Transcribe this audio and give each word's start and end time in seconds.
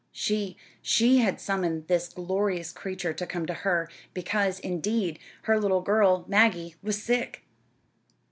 She, 0.11 0.57
she 0.81 1.19
had 1.19 1.39
summoned 1.39 1.85
this 1.85 2.09
glorious 2.11 2.71
creature 2.73 3.13
to 3.13 3.27
come 3.27 3.45
to 3.45 3.53
her, 3.53 3.87
because, 4.15 4.59
indeed, 4.59 5.19
her 5.43 5.59
little 5.59 5.81
girl, 5.81 6.25
Maggie, 6.27 6.73
was 6.81 7.03
sick! 7.03 7.43